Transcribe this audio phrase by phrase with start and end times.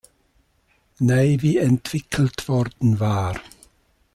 [0.99, 3.39] Navy entwickelt worden war.